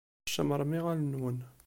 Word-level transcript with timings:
Tcemmṛem 0.25 0.71
iɣallen-nwen. 0.77 1.39